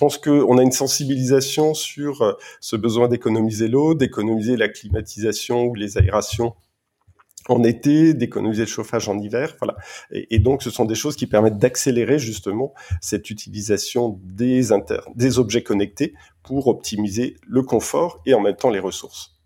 [0.00, 5.74] pense qu'on a une sensibilisation sur euh, ce besoin d'économiser l'eau, d'économiser la climatisation ou
[5.74, 6.54] les aérations
[7.48, 9.76] en été, d'économiser le chauffage en hiver, voilà.
[10.10, 16.14] Et, donc, ce sont des choses qui permettent d'accélérer justement cette utilisation des objets connectés
[16.42, 19.39] pour optimiser le confort et en même temps les ressources.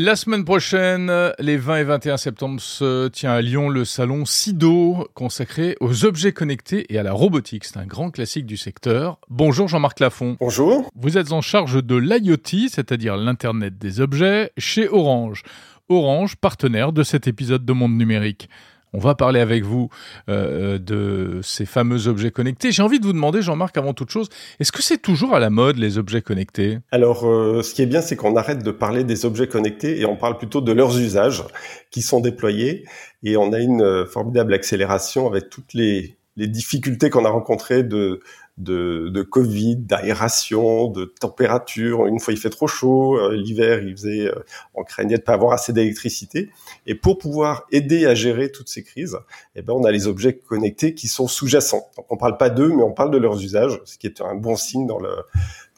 [0.00, 5.08] La semaine prochaine, les 20 et 21 septembre, se tient à Lyon le salon SIDO,
[5.12, 7.64] consacré aux objets connectés et à la robotique.
[7.64, 9.18] C'est un grand classique du secteur.
[9.28, 10.36] Bonjour Jean-Marc Lafont.
[10.38, 10.88] Bonjour.
[10.94, 15.42] Vous êtes en charge de l'IoT, c'est-à-dire l'Internet des objets, chez Orange.
[15.88, 18.48] Orange, partenaire de cet épisode de Monde Numérique.
[18.98, 19.90] On va parler avec vous
[20.28, 22.72] euh, de ces fameux objets connectés.
[22.72, 25.50] J'ai envie de vous demander, Jean-Marc, avant toute chose, est-ce que c'est toujours à la
[25.50, 26.80] mode les objets connectés?
[26.90, 30.04] Alors, euh, ce qui est bien, c'est qu'on arrête de parler des objets connectés et
[30.04, 31.44] on parle plutôt de leurs usages
[31.92, 32.86] qui sont déployés.
[33.22, 37.84] Et on a une euh, formidable accélération avec toutes les, les difficultés qu'on a rencontrées
[37.84, 38.20] de
[38.58, 42.06] de, de Covid, d'aération, de température.
[42.06, 45.32] Une fois il fait trop chaud, euh, l'hiver il faisait, euh, on craignait de pas
[45.32, 46.50] avoir assez d'électricité.
[46.86, 49.18] Et pour pouvoir aider à gérer toutes ces crises,
[49.54, 51.88] eh ben on a les objets connectés qui sont sous-jacents.
[51.96, 54.34] Donc on parle pas d'eux, mais on parle de leurs usages, ce qui est un
[54.34, 55.10] bon signe dans le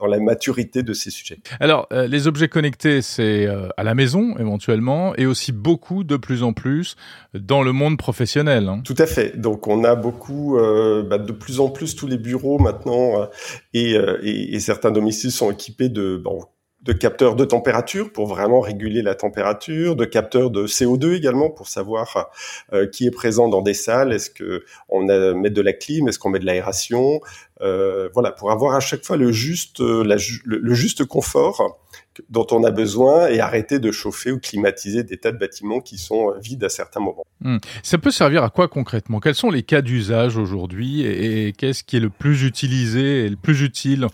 [0.00, 1.38] dans la maturité de ces sujets.
[1.60, 6.16] Alors, euh, les objets connectés, c'est euh, à la maison éventuellement, et aussi beaucoup, de
[6.16, 6.96] plus en plus,
[7.34, 8.68] dans le monde professionnel.
[8.68, 8.80] Hein.
[8.84, 9.38] Tout à fait.
[9.38, 13.28] Donc, on a beaucoup, euh, bah, de plus en plus, tous les bureaux maintenant
[13.74, 13.92] et,
[14.22, 16.44] et, et, certains domiciles sont équipés de bon,
[16.82, 21.68] de capteurs de température pour vraiment réguler la température, de capteurs de CO2 également pour
[21.68, 22.30] savoir
[22.72, 26.18] euh, qui est présent dans des salles, est-ce que on met de la clim, est-ce
[26.18, 27.20] qu'on met de l'aération,
[27.62, 30.04] euh, voilà pour avoir à chaque fois le juste euh,
[30.44, 31.80] le, juste confort
[32.28, 35.96] dont on a besoin et arrêter de chauffer ou climatiser des tas de bâtiments qui
[35.96, 37.24] sont vides à certains moments.
[37.40, 37.58] Hmm.
[37.82, 39.20] Ça peut servir à quoi concrètement?
[39.20, 43.36] Quels sont les cas d'usage aujourd'hui et, qu'est-ce qui est le plus utilisé et le
[43.36, 44.06] plus utile?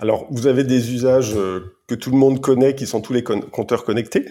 [0.00, 1.36] Alors, vous avez des usages
[1.86, 4.26] que tout le monde connaît, qui sont tous les compteurs connectés,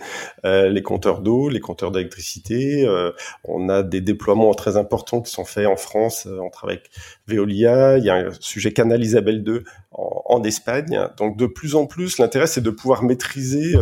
[0.46, 2.86] euh, les compteurs d'eau, les compteurs d'électricité.
[2.86, 3.12] Euh,
[3.44, 6.26] on a des déploiements très importants qui sont faits en France.
[6.28, 6.90] Euh, on travaille avec
[7.28, 7.98] Veolia.
[7.98, 11.08] Il y a un sujet Canal Isabelle 2 en, en, Espagne.
[11.18, 13.76] Donc de plus en plus, l'intérêt c'est de pouvoir maîtriser.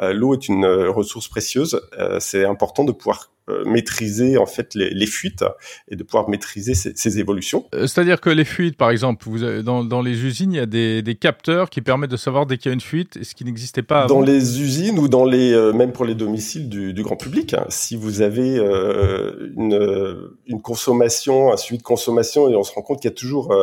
[0.00, 1.80] L'eau est une ressource précieuse.
[2.20, 5.44] c'est important de pouvoir euh, maîtriser en fait les, les, fuites
[5.90, 7.64] et de pouvoir maîtriser ces, ces évolutions.
[7.74, 10.60] Euh, c'est-à-dire que les fuites, par exemple, vous avez, dans, dans, les usines, il y
[10.60, 13.34] a des, des capteurs qui permettent de savoir dès qu'il y a une fuite, ce
[13.34, 14.16] qui n'existait pas avant.
[14.16, 17.54] Dans les usines ou dans les, euh, même pour les domiciles du, du grand public,
[17.54, 22.72] hein, si vous avez euh, une, une consommation, un suivi de consommation, et on se
[22.72, 23.54] rend compte qu'il y a toujours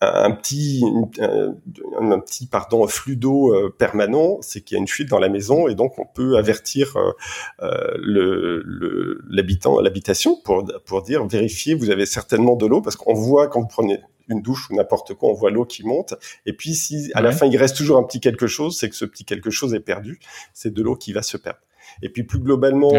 [0.00, 0.84] un petit,
[1.20, 5.28] un, petit pardon, flux d'eau euh, permanent, c'est qu'il y a une fuite dans la
[5.28, 7.12] maison et donc on peut avertir euh,
[7.62, 13.14] euh, le l'habitant, l'habitation pour pour dire vérifiez, vous avez certainement de l'eau parce qu'on
[13.14, 16.14] voit quand vous prenez une douche ou n'importe quoi, on voit l'eau qui monte.
[16.46, 18.96] Et puis si à la fin il reste toujours un petit quelque chose, c'est que
[18.96, 20.20] ce petit quelque chose est perdu.
[20.54, 21.60] C'est de l'eau qui va se perdre.
[22.02, 22.92] Et puis plus globalement,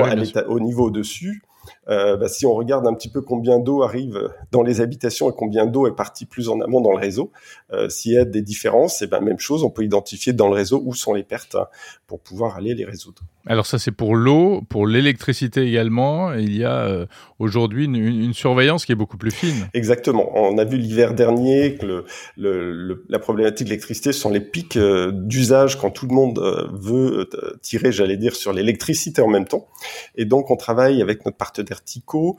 [0.47, 1.43] au niveau au-dessus,
[1.87, 5.33] euh, bah, si on regarde un petit peu combien d'eau arrive dans les habitations et
[5.35, 7.31] combien d'eau est partie plus en amont dans le réseau,
[7.71, 10.55] euh, s'il y a des différences, c'est ben même chose, on peut identifier dans le
[10.55, 11.67] réseau où sont les pertes hein,
[12.07, 13.21] pour pouvoir aller les résoudre.
[13.49, 16.33] Alors ça c'est pour l'eau, pour l'électricité également.
[16.33, 17.07] Il y a euh,
[17.39, 19.67] aujourd'hui une, une, surveillance qui est beaucoup plus fine.
[19.73, 20.29] Exactement.
[20.35, 22.05] On a vu l'hiver dernier que le,
[22.37, 26.67] le, la problématique de l'électricité sont les pics euh, d'usage quand tout le monde euh,
[26.71, 27.27] veut
[27.63, 29.67] tirer, j'allais dire, sur l'électricité en même temps.
[30.15, 32.37] Et donc on travaille avec notre partenaire Tico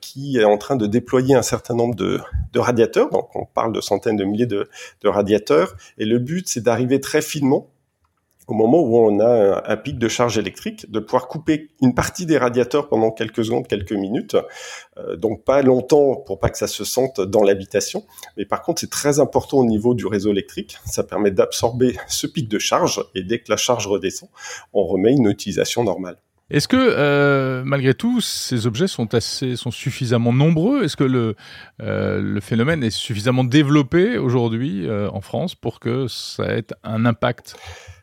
[0.00, 2.18] qui est en train de déployer un certain nombre de,
[2.52, 3.10] de radiateurs.
[3.10, 4.68] Donc on parle de centaines de milliers de,
[5.02, 5.76] de radiateurs.
[5.96, 7.68] Et le but c'est d'arriver très finement
[8.50, 12.26] au moment où on a un, pic de charge électrique, de pouvoir couper une partie
[12.26, 14.36] des radiateurs pendant quelques secondes, quelques minutes,
[14.98, 18.04] euh, donc pas longtemps pour pas que ça se sente dans l'habitation,
[18.36, 22.26] mais par contre c'est très important au niveau du réseau électrique, ça permet d'absorber ce
[22.26, 24.28] pic de charge et dès que la charge redescend,
[24.72, 26.16] on remet une utilisation normale.
[26.50, 30.82] Est-ce que euh, malgré tout ces objets sont assez sont suffisamment nombreux?
[30.82, 31.36] Est-ce que le
[31.80, 37.54] euh, phénomène est suffisamment développé aujourd'hui en France pour que ça ait un impact?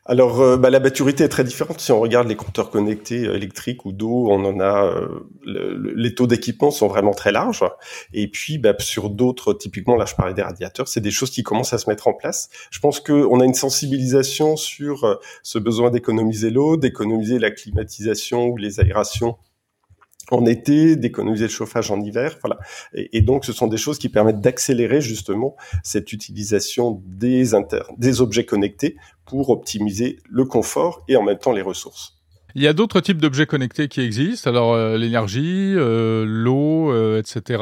[0.10, 1.82] Alors, euh, bah, la maturité est très différente.
[1.82, 6.16] Si on regarde les compteurs connectés euh, électriques ou d'eau, on en a euh, les
[6.16, 7.66] taux d'équipement sont vraiment très larges.
[8.14, 11.44] Et puis, bah, sur d'autres, typiquement, là, je parlais des radiateurs, c'est des choses qui
[11.44, 12.50] commencent à se mettre en place.
[12.72, 18.58] Je pense qu'on a une sensibilisation sur ce besoin d'économiser l'eau, d'économiser la climatisation ou
[18.58, 19.36] les aérations
[20.32, 22.58] en été, d'économiser le chauffage en hiver, voilà.
[22.94, 28.22] Et, donc, ce sont des choses qui permettent d'accélérer justement cette utilisation des inter des
[28.22, 32.18] objets connectés pour optimiser le confort et en même temps les ressources.
[32.56, 34.50] Il y a d'autres types d'objets connectés qui existent.
[34.50, 37.62] Alors euh, l'énergie, euh, l'eau, euh, etc.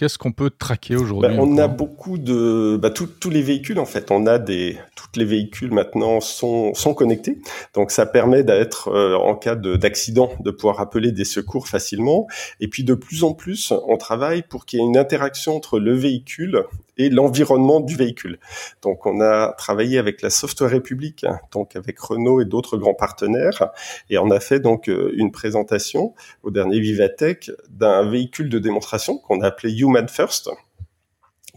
[0.00, 3.84] Qu'est-ce qu'on peut traquer aujourd'hui ben, On a beaucoup de bah, tous les véhicules en
[3.84, 4.10] fait.
[4.10, 7.36] On a des toutes les véhicules maintenant sont sont connectés,
[7.74, 12.28] donc ça permet d'être euh, en cas d'accident de, pouvoir appeler des secours facilement.
[12.60, 15.78] Et puis de plus en plus, on travaille pour qu'il y ait une interaction entre
[15.78, 16.64] le véhicule
[17.00, 18.38] et l'environnement du véhicule.
[18.82, 23.68] Donc on a travaillé avec la Software République, donc avec Renault et d'autres grands partenaires,
[24.10, 29.18] et on a fait donc euh, une présentation au dernier Vivatech d'un véhicule de démonstration
[29.18, 30.48] qu'on a appelé Human First,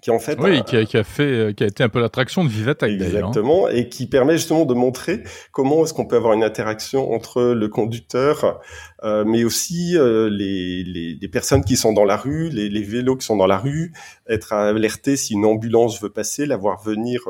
[0.02, 2.02] qui en fait oui, qui, a, qui, a, fait, euh, qui a été un peu
[2.02, 3.06] l'attraction de Vivatech hein.
[3.06, 7.42] exactement, et qui permet justement de montrer comment est-ce qu'on peut avoir une interaction entre
[7.42, 8.60] le conducteur,
[9.04, 12.82] euh, mais aussi euh, les, les, les, personnes qui sont dans la rue, les, les,
[12.82, 13.94] vélos qui sont dans la rue,
[14.28, 17.22] être alerté si une ambulance veut passer, la voir venir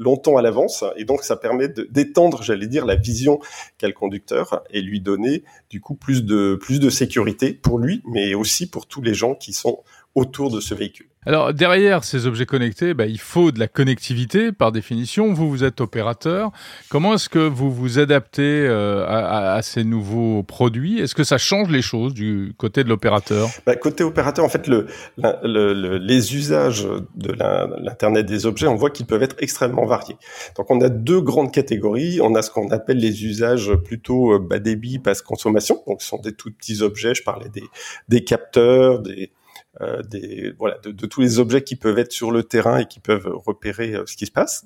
[0.00, 3.38] longtemps à l'avance, et donc ça permet d'étendre, j'allais dire, la vision
[3.76, 8.02] qu'a le conducteur et lui donner du coup plus de plus de sécurité pour lui,
[8.06, 9.82] mais aussi pour tous les gens qui sont
[10.14, 11.06] autour de ce véhicule.
[11.26, 15.34] Alors derrière ces objets connectés, bah, il faut de la connectivité par définition.
[15.34, 16.50] Vous, vous êtes opérateur.
[16.88, 20.98] Comment est-ce que vous vous adaptez euh, à, à, ces nouveaux produits?
[20.98, 23.50] Est-ce que ça change les choses du côté de l'opérateur?
[23.66, 24.86] Bah, Côté opérateur, en fait, le,
[25.18, 30.16] le, les usages de l'Internet des objets, on voit qu'ils peuvent être extrêmement variés.
[30.56, 32.20] Donc on a deux grandes catégories.
[32.22, 35.82] On a ce qu'on appelle les usages plutôt euh, bas débit, basse consommation.
[35.86, 37.14] Donc ce sont des tout petits objets.
[37.14, 37.64] Je parlais des,
[38.08, 39.32] des capteurs, des
[39.80, 42.86] euh, des voilà de, de, tous les objets qui peuvent être sur le terrain et
[42.86, 44.64] qui peuvent repérer euh, ce qui se passe.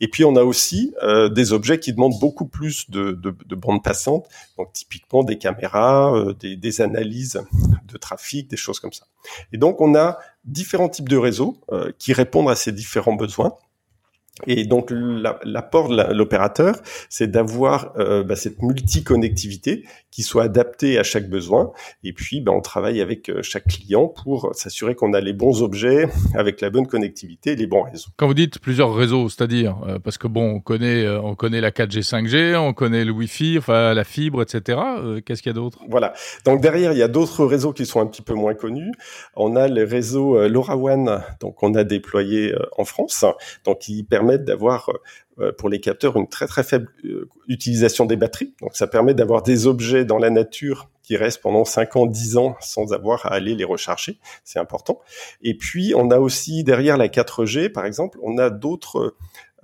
[0.00, 3.54] Et puis on a aussi euh, des objets qui demandent beaucoup plus de, de, de
[3.54, 7.42] bandes passantes, donc typiquement des caméras, euh, des, des, analyses
[7.86, 9.06] de trafic, des choses comme ça.
[9.52, 11.60] Et donc on a différents types de réseaux
[11.98, 13.54] qui répondent à ces différents besoins.
[14.46, 14.92] Et donc
[15.44, 16.76] l'apport de l'opérateur,
[17.08, 21.70] c'est d'avoir euh, bah, cette multi-connectivité qui soit adaptée à chaque besoin.
[22.02, 25.62] Et puis, bah, on travaille avec euh, chaque client pour s'assurer qu'on a les bons
[25.62, 28.08] objets avec la bonne connectivité et les bons réseaux.
[28.16, 31.60] Quand vous dites plusieurs réseaux, c'est-à-dire euh, parce que bon, on connaît, euh, on connaît
[31.60, 34.80] la 4G, 5G, on connaît le Wi-Fi, enfin la fibre, etc.
[35.24, 35.78] Qu'est-ce qu'il y a d'autre?
[35.88, 36.14] Voilà.
[36.44, 38.90] Donc derrière, il y a d'autres réseaux qui sont un petit peu moins connus.
[39.36, 43.24] On a le réseau LoRaWAN, donc on a déployé en France,
[43.64, 44.98] donc qui permet d'avoir euh,
[45.40, 48.52] euh, pour les capteurs une très très faible euh, utilisation des batteries.
[48.60, 52.36] Donc ça permet d'avoir des objets dans la nature qui restent pendant 5 ans, 10
[52.36, 54.18] ans sans avoir à aller les recharger.
[54.44, 55.00] C'est important.
[55.40, 59.14] Et puis on a aussi derrière la 4G par exemple, on a d'autres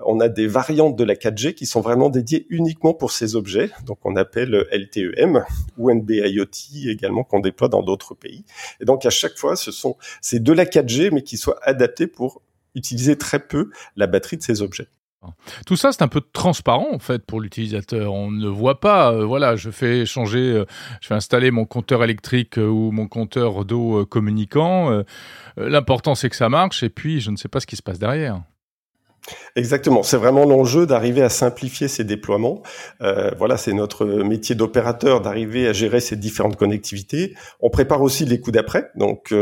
[0.00, 3.70] on a des variantes de la 4G qui sont vraiment dédiées uniquement pour ces objets,
[3.86, 5.44] donc on appelle LTEM
[5.78, 8.44] ou NB-IoT également qu'on déploie dans d'autres pays.
[8.80, 12.06] Et donc à chaque fois, ce sont c'est de la 4G mais qui soit adapté
[12.06, 12.42] pour
[12.74, 14.88] utiliser très peu la batterie de ces objets.
[15.66, 18.12] Tout ça, c'est un peu transparent en fait pour l'utilisateur.
[18.12, 19.12] On ne voit pas.
[19.12, 20.64] Euh, voilà, je fais changer, euh,
[21.00, 25.02] je fais installer mon compteur électrique euh, ou mon compteur d'eau communicant.
[25.56, 26.82] L'important, c'est que ça marche.
[26.82, 28.42] Et puis, je ne sais pas ce qui se passe derrière.
[29.56, 32.62] Exactement, c'est vraiment l'enjeu d'arriver à simplifier ces déploiements.
[33.00, 37.34] voilà, c'est notre métier d'opérateur d'arriver à gérer ces différentes connectivités.
[37.60, 39.32] On prépare aussi les coups d'après, donc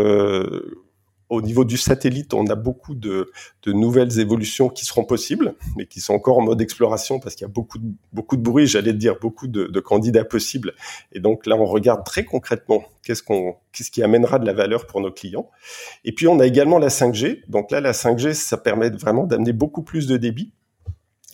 [1.33, 3.33] au niveau du satellite, on a beaucoup de,
[3.67, 7.51] nouvelles évolutions qui seront possibles, mais qui sont encore en mode exploration parce qu'il y
[7.51, 10.75] a beaucoup de, beaucoup bruit, j'allais dire beaucoup de, candidats possibles.
[11.13, 12.85] Et donc là, on regarde très concrètement
[13.27, 15.49] qu'on, qu'est-ce qui amènera de la valeur pour nos clients.
[16.05, 17.41] Et puis on a également la 5G.
[17.49, 20.53] Donc là, la 5G, ça permet vraiment d'amener beaucoup plus de débit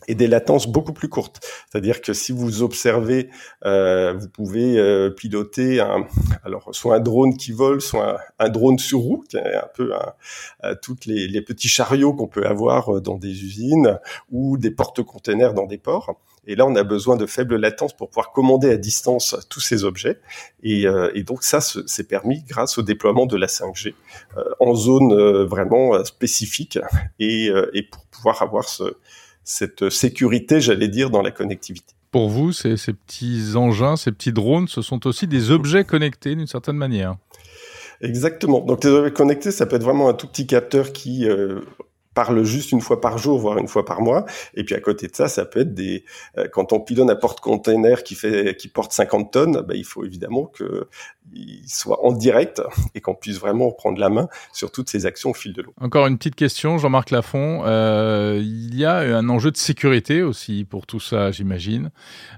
[0.09, 1.41] et des latences beaucoup plus courtes.
[1.71, 3.29] C'est-à-dire que si vous observez,
[3.65, 6.07] euh, vous pouvez euh, piloter un,
[6.45, 11.07] alors soit un drone qui vole, soit un, drone sur roue, un peu un, toutes
[11.07, 13.99] les, les, petits chariots qu'on peut avoir euh, dans des usines
[14.33, 16.19] ou des porte-containers dans des ports.
[16.49, 19.85] Et là, on a besoin de faibles latences pour pouvoir commander à distance tous ces
[19.85, 20.19] objets.
[20.63, 23.95] Et, euh, et donc ça, c'est permis grâce au déploiement de la 5G
[24.37, 26.79] euh, en zone euh, vraiment spécifique
[27.21, 28.97] et, et pour pouvoir avoir ce,
[29.49, 31.95] cette sécurité, j'allais dire, dans la connectivité.
[32.11, 36.35] Pour vous, ces, ces, petits engins, ces petits drones, ce sont aussi des objets connectés
[36.35, 37.17] d'une certaine manière.
[38.03, 38.61] Exactement.
[38.61, 41.61] Donc les objets connectés, ça peut être vraiment un tout petit capteur qui euh,
[42.19, 44.25] parle juste une fois par jour, voire une fois par mois.
[44.55, 46.05] Et puis à côté de ça, ça peut être des
[46.37, 50.05] euh, quand on pilote un porte-container qui fait qui porte 50 tonnes, bah, il faut
[50.05, 50.89] évidemment que
[51.33, 52.61] il soit en direct
[52.97, 55.73] et qu'on puisse vraiment prendre la main sur toutes ces actions au fil de l'eau.
[55.81, 57.63] Encore une petite question, Jean-Marc Lafont.
[57.67, 61.93] Euh, il y a un enjeu de sécurité aussi pour tout ça, j'imagine.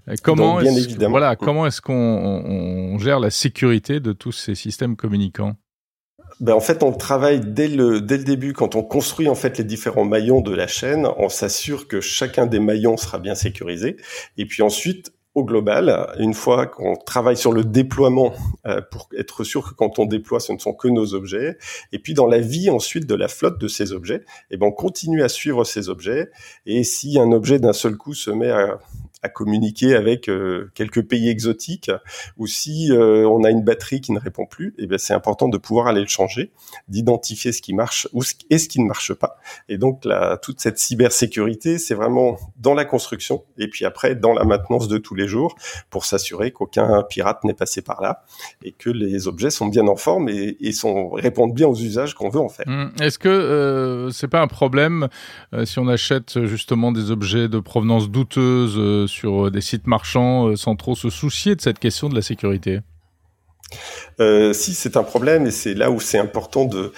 [0.08, 1.12] Euh, comment bien évidemment.
[1.12, 5.56] Voilà, comment est-ce qu'on on gère la sécurité de tous ces systèmes communicants?
[6.40, 10.04] Ben en fait, on travaille dès le début quand on construit en fait les différents
[10.04, 11.06] maillons de la chaîne.
[11.18, 13.96] On s'assure que chacun des maillons sera bien sécurisé.
[14.38, 18.32] Et puis ensuite, au global, une fois qu'on travaille sur le déploiement
[18.66, 21.56] euh, pour être sûr que quand on déploie, ce ne sont que nos objets,
[21.92, 24.72] et puis dans la vie ensuite de la flotte de ces objets, eh ben on
[24.72, 26.30] continue à suivre ces objets,
[26.66, 28.80] et si un objet d'un seul coup se met à,
[29.22, 31.90] à communiquer avec euh, quelques pays exotiques,
[32.36, 35.48] ou si euh, on a une batterie qui ne répond plus, eh bien c'est important
[35.48, 36.52] de pouvoir aller le changer,
[36.88, 39.36] d'identifier ce qui marche ou ce, et ce qui ne marche pas.
[39.68, 44.32] Et donc là, toute cette cybersécurité, c'est vraiment dans la construction et puis après dans
[44.32, 45.54] la maintenance de tous les jours
[45.90, 48.24] pour s'assurer qu'aucun pirate n'est passé par là
[48.62, 52.14] et que les objets sont bien en forme et, et sont répondent bien aux usages
[52.14, 52.66] qu'on veut en faire.
[52.68, 52.92] Mmh.
[53.00, 55.08] Est-ce que euh, c'est pas un problème
[55.54, 59.86] euh, si on achète justement des objets de provenance douteuse euh, sur euh, des sites
[59.86, 62.80] marchands euh, sans trop se soucier de cette question de la sécurité.
[64.18, 66.92] Euh, si c'est un problème et c'est là où c'est important de,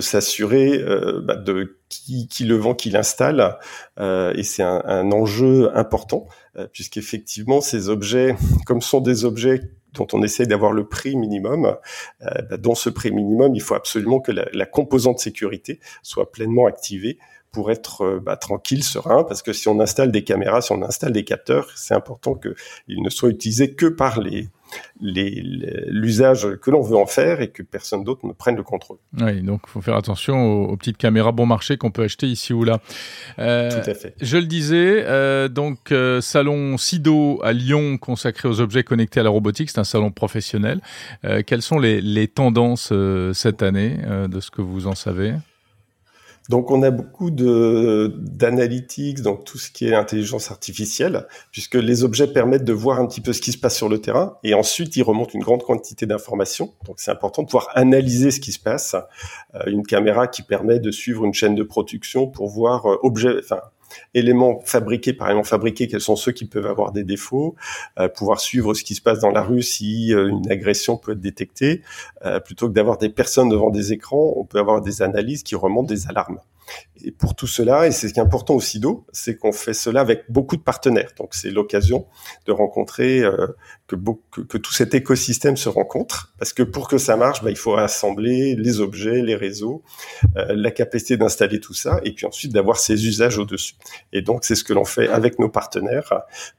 [0.00, 0.78] s'assurer
[1.24, 3.58] bah, de qui, le vend, qui l'installe
[3.98, 6.28] et c'est un, enjeu important
[6.72, 9.62] puisqu'effectivement ces objets, comme sont des objets
[9.94, 11.76] dont on essaye d'avoir le prix minimum,
[12.20, 17.18] bah, dans ce prix minimum, il faut absolument que la composante sécurité soit pleinement activée
[17.52, 20.82] pour être euh, bah, tranquille, serein, parce que si on installe des caméras, si on
[20.82, 24.48] installe des capteurs, c'est important qu'ils ne soient utilisés que par les
[25.00, 28.98] l'usage que l'on veut en faire et que personne d'autre ne prenne le contrôle.
[29.20, 32.26] Oui, donc il faut faire attention aux, aux, petites caméras bon marché qu'on peut acheter
[32.26, 32.80] ici ou là.
[33.38, 34.14] Euh, Tout à fait.
[34.20, 39.22] Je le disais, euh, donc euh, salon SIDO à Lyon consacré aux objets connectés à
[39.22, 40.80] la robotique, c'est un salon professionnel.
[41.46, 42.92] Quelles sont les, les tendances
[43.32, 45.34] cette année de ce que vous en savez?
[46.48, 52.04] Donc on a beaucoup de d'analytics, donc tout ce qui est intelligence artificielle, puisque les
[52.04, 54.54] objets permettent de voir un petit peu ce qui se passe sur le terrain, et
[54.54, 56.74] ensuite ils remontent une grande quantité d'informations.
[56.84, 58.96] Donc c'est important de pouvoir analyser ce qui se passe.
[59.54, 63.34] Euh, une caméra qui permet de suivre une chaîne de production pour voir euh, objet,
[63.38, 63.60] enfin
[64.14, 67.54] éléments fabriqués par éléments fabriqués, quels sont ceux qui peuvent avoir des défauts,
[67.98, 71.12] euh, pouvoir suivre ce qui se passe dans la rue si euh, une agression peut
[71.12, 71.82] être détectée,
[72.24, 75.54] euh, plutôt que d'avoir des personnes devant des écrans, on peut avoir des analyses qui
[75.54, 76.38] remontent des alarmes.
[77.04, 79.74] Et pour tout cela, et c'est ce qui est important aussi d'eau, c'est qu'on fait
[79.74, 81.10] cela avec beaucoup de partenaires.
[81.16, 82.06] Donc c'est l'occasion
[82.46, 83.48] de rencontrer euh,
[83.86, 83.96] que,
[84.42, 87.74] que, tout cet écosystème se rencontre, parce que pour que ça marche, bah, il faut
[87.74, 89.82] assembler les objets, les réseaux,
[90.36, 93.74] euh, la capacité d'installer tout ça, et puis ensuite d'avoir ces usages au-dessus.
[94.12, 96.12] Et donc c'est ce que l'on fait avec nos partenaires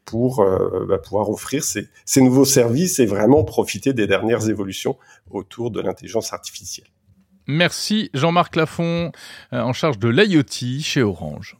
[0.04, 4.98] pour euh, bah, pouvoir offrir ces, ces nouveaux services et vraiment profiter des dernières évolutions
[5.32, 6.93] autour de l'intelligence artificielle.
[7.48, 9.12] Merci Jean-Marc Lafont,
[9.52, 11.58] en charge de l'IoT chez Orange.